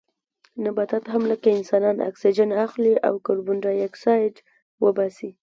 نباتات 0.63 1.05
هم 1.13 1.23
لکه 1.31 1.49
انسانان 1.57 1.97
اکسیجن 2.09 2.49
اخلي 2.65 2.93
او 3.07 3.13
کاربن 3.25 3.57
ډای 3.63 3.79
اکسایډ 3.89 4.35
وباسي 4.83 5.29